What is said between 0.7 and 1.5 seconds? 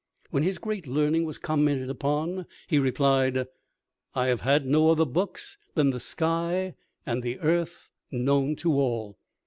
learning was